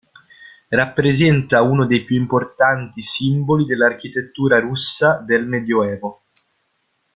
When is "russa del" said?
4.59-5.45